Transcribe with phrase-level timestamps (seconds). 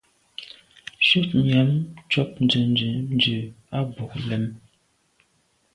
[1.07, 1.69] Shutnyàm
[2.09, 3.37] tshob nzenze ndù
[3.77, 4.45] à bwôg lem.